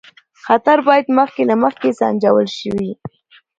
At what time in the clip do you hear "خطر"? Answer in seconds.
0.45-0.77